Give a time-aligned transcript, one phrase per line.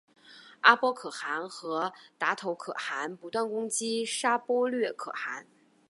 [0.61, 5.45] 阿波可汗和达头可汗不断攻击沙钵略可汗。